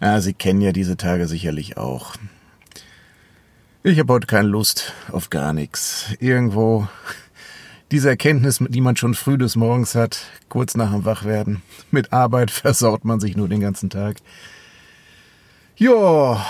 [0.00, 2.16] Ja, Sie kennen ja diese Tage sicherlich auch.
[3.82, 6.06] Ich habe heute keine Lust auf gar nichts.
[6.18, 6.88] Irgendwo
[7.90, 11.62] diese Erkenntnis, die man schon früh des Morgens hat, kurz nach dem Wachwerden.
[11.90, 14.16] Mit Arbeit versaut man sich nur den ganzen Tag.
[15.76, 16.44] Ja,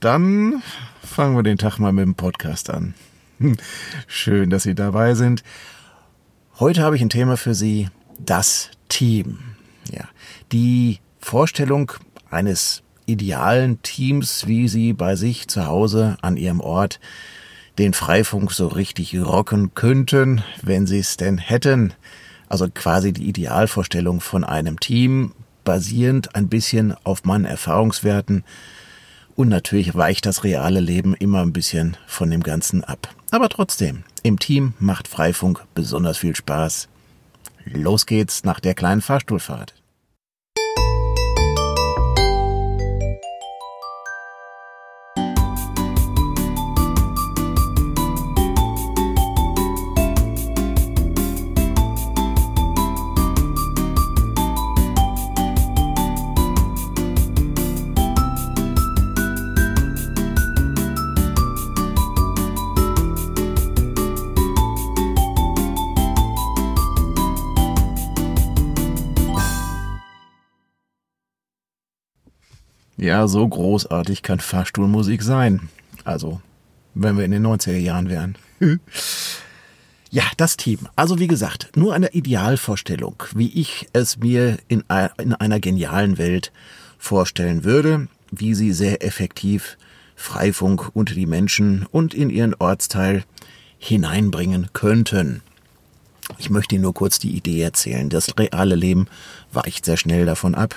[0.00, 0.62] dann
[1.02, 2.94] fangen wir den Tag mal mit dem Podcast an.
[4.06, 5.42] Schön, dass Sie dabei sind.
[6.58, 7.88] Heute habe ich ein Thema für Sie,
[8.18, 9.40] das Team.
[9.90, 10.08] Ja,
[10.52, 11.92] die Vorstellung
[12.32, 17.00] eines idealen Teams, wie sie bei sich zu Hause an ihrem Ort
[17.78, 21.94] den Freifunk so richtig rocken könnten, wenn sie es denn hätten.
[22.48, 25.32] Also quasi die Idealvorstellung von einem Team,
[25.64, 28.44] basierend ein bisschen auf meinen Erfahrungswerten.
[29.34, 33.08] Und natürlich weicht das reale Leben immer ein bisschen von dem Ganzen ab.
[33.30, 36.88] Aber trotzdem, im Team macht Freifunk besonders viel Spaß.
[37.64, 39.74] Los geht's nach der kleinen Fahrstuhlfahrt.
[73.02, 75.68] Ja, so großartig kann Fahrstuhlmusik sein.
[76.04, 76.40] Also,
[76.94, 78.38] wenn wir in den 90er Jahren wären.
[80.12, 80.86] ja, das Team.
[80.94, 84.84] Also wie gesagt, nur eine Idealvorstellung, wie ich es mir in,
[85.18, 86.52] in einer genialen Welt
[86.96, 89.78] vorstellen würde, wie sie sehr effektiv
[90.14, 93.24] Freifunk unter die Menschen und in ihren Ortsteil
[93.78, 95.42] hineinbringen könnten.
[96.38, 98.08] Ich möchte Ihnen nur kurz die Idee erzählen.
[98.08, 99.08] Das reale Leben
[99.52, 100.76] weicht sehr schnell davon ab.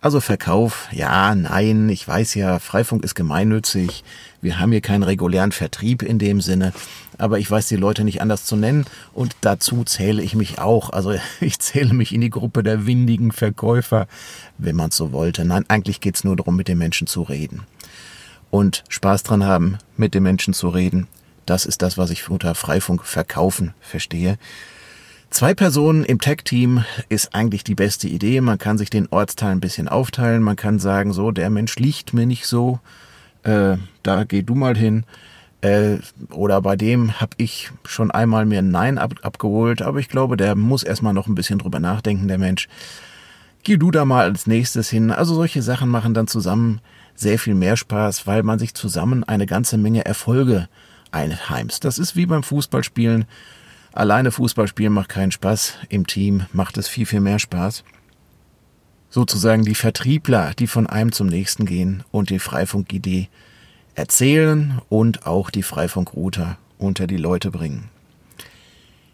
[0.00, 4.04] Also Verkauf, ja, nein, ich weiß ja, Freifunk ist gemeinnützig.
[4.42, 6.74] Wir haben hier keinen regulären Vertrieb in dem Sinne,
[7.16, 8.84] aber ich weiß die Leute nicht anders zu nennen
[9.14, 10.90] und dazu zähle ich mich auch.
[10.90, 14.06] Also ich zähle mich in die Gruppe der windigen Verkäufer,
[14.58, 15.44] wenn man es so wollte.
[15.44, 17.62] Nein, eigentlich geht's nur darum, mit den Menschen zu reden.
[18.50, 21.08] Und Spaß dran haben, mit den Menschen zu reden.
[21.46, 24.38] Das ist das, was ich unter Freifunk verkaufen verstehe.
[25.36, 28.40] Zwei Personen im Tech-Team ist eigentlich die beste Idee.
[28.40, 30.42] Man kann sich den Ortsteil ein bisschen aufteilen.
[30.42, 32.80] Man kann sagen, so, der Mensch liegt mir nicht so.
[33.42, 35.04] Äh, da geh du mal hin.
[35.60, 35.98] Äh,
[36.30, 39.82] oder bei dem habe ich schon einmal mir ein Nein ab, abgeholt.
[39.82, 42.66] Aber ich glaube, der muss erstmal noch ein bisschen drüber nachdenken, der Mensch.
[43.62, 45.10] Geh du da mal als nächstes hin.
[45.10, 46.80] Also solche Sachen machen dann zusammen
[47.14, 50.70] sehr viel mehr Spaß, weil man sich zusammen eine ganze Menge Erfolge
[51.12, 51.84] einheimst.
[51.84, 53.26] Das ist wie beim Fußballspielen.
[53.96, 57.82] Alleine Fußball spielen macht keinen Spaß, im Team macht es viel, viel mehr Spaß.
[59.08, 63.30] Sozusagen die Vertriebler, die von einem zum nächsten gehen und die Freifunk-Idee
[63.94, 67.88] erzählen und auch die Freifunkrouter unter die Leute bringen.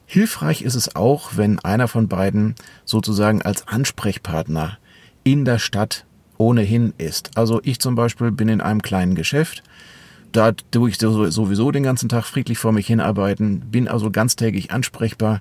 [0.05, 4.79] Hilfreich ist es auch, wenn einer von beiden sozusagen als Ansprechpartner
[5.23, 6.07] in der Stadt
[6.39, 7.31] ohnehin ist.
[7.37, 9.63] Also ich zum Beispiel bin in einem kleinen Geschäft
[10.33, 15.41] da tue ich sowieso den ganzen Tag friedlich vor mich hinarbeiten, bin also ganztägig ansprechbar.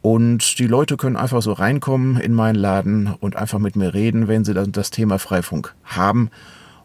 [0.00, 4.26] Und die Leute können einfach so reinkommen in meinen Laden und einfach mit mir reden,
[4.26, 6.30] wenn sie das Thema Freifunk haben.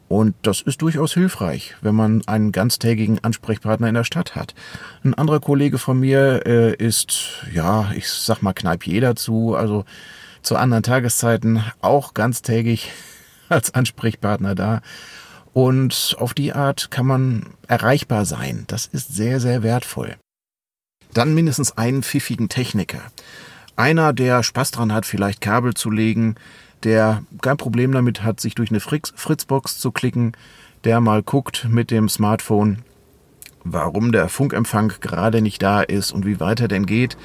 [0.08, 4.54] Und das ist durchaus hilfreich, wenn man einen ganztägigen Ansprechpartner in der Stadt hat.
[5.04, 9.84] Ein anderer Kollege von mir äh, ist, ja, ich sag mal Kneipier dazu, also
[10.44, 12.92] zu anderen Tageszeiten auch ganztägig
[13.50, 14.82] als Ansprechpartner da.
[15.58, 18.66] Und auf die Art kann man erreichbar sein.
[18.68, 20.16] Das ist sehr, sehr wertvoll.
[21.16, 23.02] Dann mindestens einen pfiffigen Techniker.
[23.76, 26.36] Einer, der Spaß dran hat, vielleicht Kabel zu legen,
[26.84, 30.34] der kein Problem damit hat, sich durch eine Fritzbox zu klicken,
[30.84, 32.84] der mal guckt mit dem Smartphone,
[33.64, 37.18] warum der Funkempfang gerade nicht da ist und wie weit er denn geht.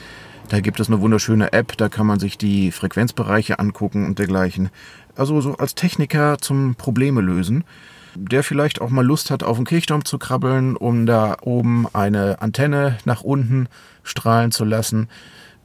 [0.48, 4.70] Da gibt es eine wunderschöne App, da kann man sich die Frequenzbereiche angucken und dergleichen.
[5.16, 7.64] Also so als Techniker zum Probleme lösen
[8.14, 12.40] der vielleicht auch mal Lust hat, auf den Kirchturm zu krabbeln, um da oben eine
[12.42, 13.68] Antenne nach unten
[14.02, 15.08] strahlen zu lassen.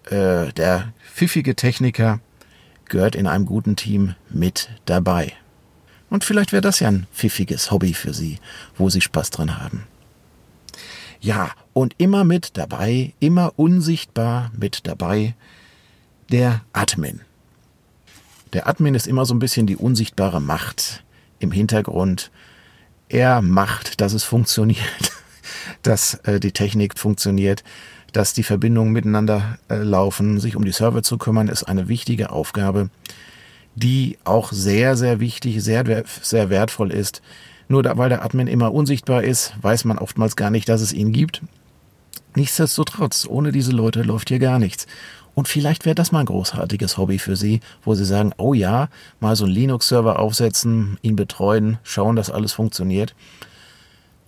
[0.05, 2.19] Äh, der pfiffige Techniker
[2.85, 5.33] gehört in einem guten Team mit dabei.
[6.09, 8.39] Und vielleicht wäre das ja ein pfiffiges Hobby für Sie,
[8.77, 9.83] wo Sie Spaß dran haben.
[11.19, 15.35] Ja, und immer mit dabei, immer unsichtbar mit dabei,
[16.31, 17.21] der Admin.
[18.53, 21.03] Der Admin ist immer so ein bisschen die unsichtbare Macht
[21.39, 22.31] im Hintergrund.
[23.09, 24.81] Er macht, dass es funktioniert,
[25.81, 27.63] dass äh, die Technik funktioniert,
[28.13, 30.39] dass die Verbindungen miteinander äh, laufen.
[30.39, 32.89] Sich um die Server zu kümmern, ist eine wichtige Aufgabe.
[33.75, 37.21] die auch sehr, sehr wichtig, sehr, sehr wertvoll ist.
[37.67, 40.93] Nur da, weil der Admin immer unsichtbar ist, weiß man oftmals gar nicht, dass es
[40.93, 41.43] ihn gibt.
[42.35, 44.87] Nichtsdestotrotz, ohne diese Leute läuft hier gar nichts.
[45.37, 48.89] Und vielleicht wäre das mal ein großartiges Hobby für Sie, wo Sie sagen, oh ja,
[49.19, 53.13] mal so einen Linux-Server aufsetzen, ihn betreuen, schauen, dass alles funktioniert.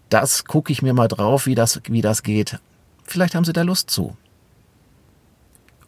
[0.10, 2.60] Das gucke ich mir mal drauf, wie das, wie das geht.
[3.06, 4.16] Vielleicht haben Sie da Lust zu.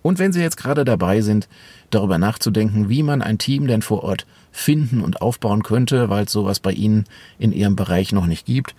[0.01, 1.47] Und wenn Sie jetzt gerade dabei sind,
[1.91, 6.31] darüber nachzudenken, wie man ein Team denn vor Ort finden und aufbauen könnte, weil es
[6.31, 7.05] sowas bei Ihnen
[7.37, 8.73] in Ihrem Bereich noch nicht gibt,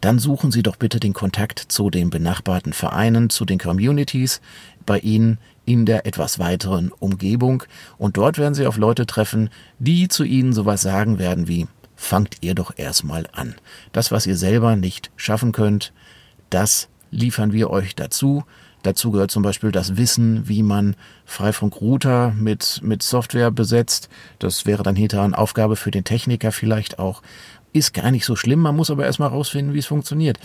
[0.00, 4.40] dann suchen Sie doch bitte den Kontakt zu den benachbarten Vereinen, zu den Communities
[4.86, 7.62] bei Ihnen in der etwas weiteren Umgebung
[7.98, 11.66] und dort werden Sie auf Leute treffen, die zu Ihnen sowas sagen werden wie
[12.00, 13.54] fangt ihr doch erstmal an.
[13.92, 15.92] Das, was ihr selber nicht schaffen könnt,
[16.48, 18.44] das liefern wir euch dazu.
[18.82, 20.96] Dazu gehört zum Beispiel das Wissen, wie man
[21.26, 24.08] Freifunkrouter mit, mit Software besetzt.
[24.38, 27.22] Das wäre dann hinterher eine Aufgabe für den Techniker vielleicht auch.
[27.72, 30.40] Ist gar nicht so schlimm, man muss aber erstmal rausfinden, wie es funktioniert.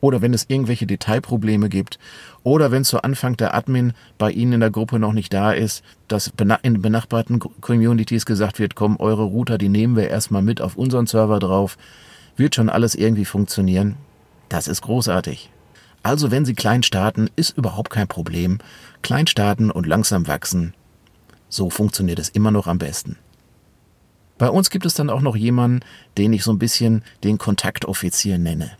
[0.00, 1.98] Oder wenn es irgendwelche Detailprobleme gibt.
[2.42, 5.84] Oder wenn zu Anfang der Admin bei Ihnen in der Gruppe noch nicht da ist,
[6.08, 6.32] dass
[6.62, 11.06] in benachbarten Communities gesagt wird, komm, eure Router, die nehmen wir erstmal mit auf unseren
[11.06, 11.76] Server drauf.
[12.36, 13.96] Wird schon alles irgendwie funktionieren.
[14.48, 15.50] Das ist großartig.
[16.02, 18.58] Also wenn Sie klein starten, ist überhaupt kein Problem.
[19.02, 20.74] Klein starten und langsam wachsen.
[21.48, 23.16] So funktioniert es immer noch am besten.
[24.38, 25.80] Bei uns gibt es dann auch noch jemanden,
[26.16, 28.70] den ich so ein bisschen den Kontaktoffizier nenne.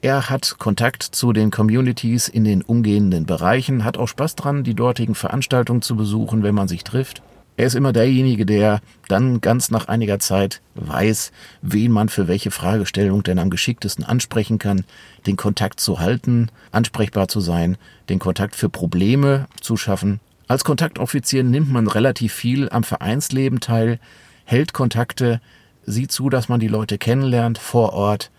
[0.00, 4.74] Er hat Kontakt zu den Communities in den umgehenden Bereichen, hat auch Spaß dran, die
[4.74, 7.20] dortigen Veranstaltungen zu besuchen, wenn man sich trifft.
[7.60, 11.30] Er ist immer derjenige, der dann ganz nach einiger Zeit weiß,
[11.60, 14.84] wen man für welche Fragestellung denn am geschicktesten ansprechen kann,
[15.26, 17.76] den Kontakt zu halten, ansprechbar zu sein,
[18.08, 20.20] den Kontakt für Probleme zu schaffen.
[20.48, 24.00] Als Kontaktoffizier nimmt man relativ viel am Vereinsleben teil,
[24.46, 25.42] hält Kontakte,
[25.84, 28.30] sieht zu, dass man die Leute kennenlernt vor Ort,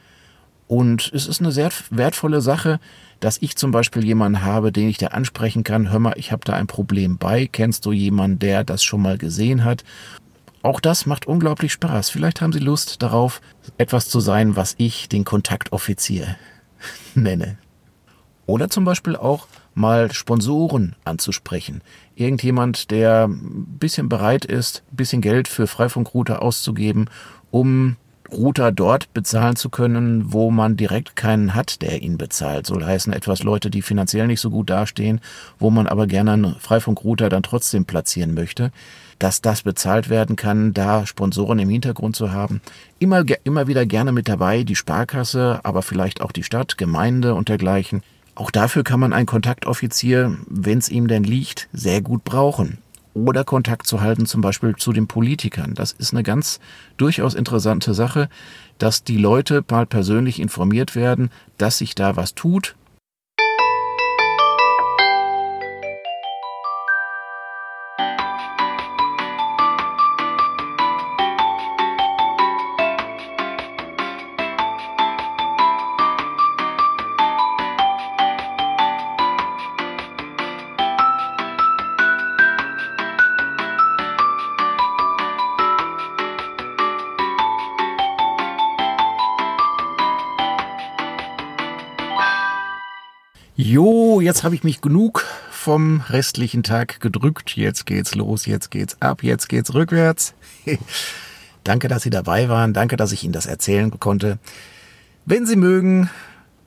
[0.72, 2.80] und es ist eine sehr wertvolle Sache,
[3.20, 5.92] dass ich zum Beispiel jemanden habe, den ich da ansprechen kann.
[5.92, 7.46] Hör mal, ich habe da ein Problem bei.
[7.46, 9.84] Kennst du jemanden, der das schon mal gesehen hat?
[10.62, 12.10] Auch das macht unglaublich Spaß.
[12.10, 13.42] Vielleicht haben Sie Lust darauf,
[13.78, 16.38] etwas zu sein, was ich den Kontaktoffizier
[17.16, 17.58] nenne.
[18.46, 21.82] Oder zum Beispiel auch mal Sponsoren anzusprechen.
[22.16, 27.10] Irgendjemand, der ein bisschen bereit ist, ein bisschen Geld für Freifunkrouter auszugeben,
[27.50, 27.98] um
[28.32, 32.66] Router dort bezahlen zu können, wo man direkt keinen hat, der ihn bezahlt.
[32.66, 35.20] Soll heißen, etwas Leute, die finanziell nicht so gut dastehen,
[35.60, 38.72] wo man aber gerne einen Freifunkrouter dann trotzdem platzieren möchte.
[39.20, 42.62] Dass das bezahlt werden kann, da Sponsoren im Hintergrund zu haben.
[43.00, 47.50] Immer, immer wieder gerne mit dabei, die Sparkasse, aber vielleicht auch die Stadt, Gemeinde und
[47.50, 48.02] dergleichen.
[48.34, 52.80] Auch dafür kann man einen Kontaktoffizier, wenn es ihm denn liegt, sehr gut brauchen
[53.14, 55.74] oder Kontakt zu halten, zum Beispiel zu den Politikern.
[55.74, 56.60] Das ist eine ganz
[56.98, 58.30] durchaus interessante Sache,
[58.78, 62.76] dass die Leute mal persönlich informiert werden, dass sich da was tut,
[93.64, 97.56] Jo, jetzt habe ich mich genug vom restlichen Tag gedrückt.
[97.56, 100.34] Jetzt geht's los, jetzt geht's ab, jetzt geht's rückwärts.
[101.64, 102.74] Danke, dass Sie dabei waren.
[102.74, 104.40] Danke, dass ich Ihnen das erzählen konnte.
[105.28, 106.10] Wenn Sie mögen,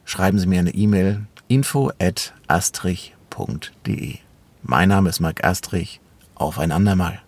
[0.05, 4.19] schreiben Sie mir eine E-Mail info at astrich.de.
[4.63, 6.01] Mein Name ist Marc Astrich.
[6.37, 7.24] Auf ein andermal.